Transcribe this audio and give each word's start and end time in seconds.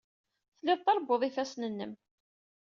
Tellid 0.57 0.81
trebbud 0.85 1.21
ifassen-nnem. 1.27 1.93